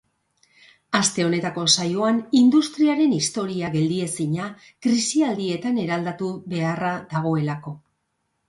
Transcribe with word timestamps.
Aste 0.99 1.25
honetako 1.25 1.65
saioan, 1.83 2.21
industriaren 2.39 3.13
historia 3.17 3.69
geldiezina, 3.75 4.49
krisialdietan 4.87 5.81
eraldatu 5.85 6.33
beharra 6.55 6.95
dagoelako. 7.17 7.77